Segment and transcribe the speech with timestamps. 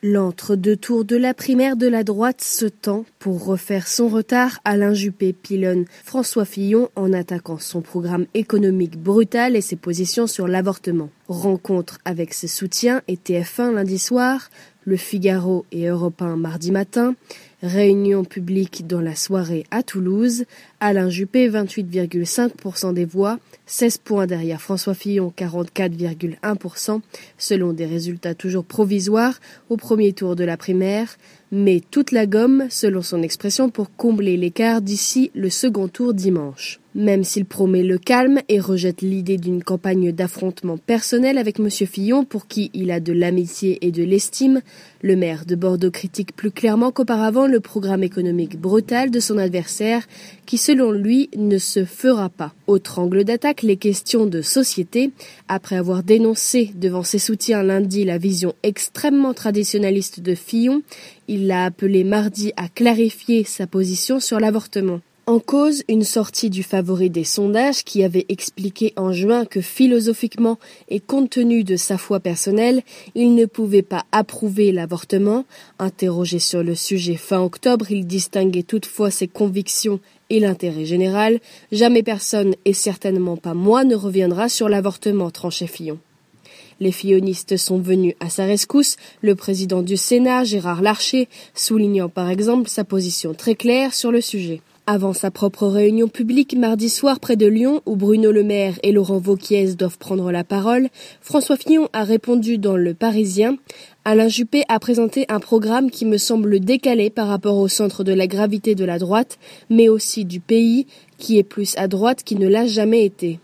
[0.00, 4.60] L'entre-deux tours de la primaire de la droite se tend pour refaire son retard.
[4.64, 10.46] Alain Juppé pilonne François Fillon en attaquant son programme économique brutal et ses positions sur
[10.46, 11.10] l'avortement.
[11.26, 14.50] Rencontre avec ses soutiens et TF1 lundi soir,
[14.84, 17.16] Le Figaro et Europe 1 mardi matin,
[17.62, 20.44] réunion publique dans la soirée à Toulouse,
[20.80, 27.00] Alain Juppé 28,5% des voix, 16 points derrière François Fillon 44,1%
[27.36, 31.16] selon des résultats toujours provisoires au premier tour de la primaire,
[31.50, 36.80] mais toute la gomme selon son expression pour combler l'écart d'ici le second tour dimanche.
[36.98, 41.70] Même s'il promet le calme et rejette l'idée d'une campagne d'affrontement personnel avec M.
[41.70, 44.62] Fillon pour qui il a de l'amitié et de l'estime,
[45.02, 50.08] le maire de Bordeaux critique plus clairement qu'auparavant le programme économique brutal de son adversaire
[50.44, 52.52] qui selon lui ne se fera pas.
[52.66, 55.12] Autre angle d'attaque, les questions de société.
[55.46, 60.82] Après avoir dénoncé devant ses soutiens lundi la vision extrêmement traditionnaliste de Fillon,
[61.28, 64.98] il l'a appelé mardi à clarifier sa position sur l'avortement.
[65.28, 70.58] En cause, une sortie du favori des sondages qui avait expliqué en juin que philosophiquement
[70.88, 72.80] et compte tenu de sa foi personnelle,
[73.14, 75.44] il ne pouvait pas approuver l'avortement.
[75.78, 81.40] Interrogé sur le sujet fin octobre, il distinguait toutefois ses convictions et l'intérêt général.
[81.72, 85.98] Jamais personne, et certainement pas moi, ne reviendra sur l'avortement, tranchait Fillon.
[86.80, 92.30] Les fillonistes sont venus à sa rescousse, le président du Sénat, Gérard Larcher, soulignant par
[92.30, 94.62] exemple sa position très claire sur le sujet.
[94.90, 98.90] Avant sa propre réunion publique mardi soir près de Lyon, où Bruno Le Maire et
[98.90, 100.88] Laurent Vauquiez doivent prendre la parole,
[101.20, 103.58] François Fillon a répondu dans Le Parisien.
[104.06, 108.14] Alain Juppé a présenté un programme qui me semble décalé par rapport au centre de
[108.14, 110.86] la gravité de la droite, mais aussi du pays,
[111.18, 113.40] qui est plus à droite qu'il ne l'a jamais été.